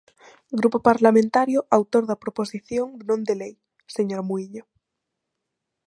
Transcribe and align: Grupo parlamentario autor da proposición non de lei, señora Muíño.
Grupo 0.59 0.77
parlamentario 0.89 1.59
autor 1.77 2.03
da 2.07 2.21
proposición 2.23 2.87
non 3.07 3.19
de 3.27 3.35
lei, 3.41 3.53
señora 3.95 4.27
Muíño. 4.29 4.63